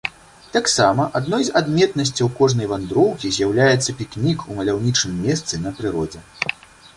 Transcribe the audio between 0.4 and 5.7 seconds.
Таксама адной з адметнасцяў кожнай вандроўкі з'яўляецца пікнік у маляўнічым месцы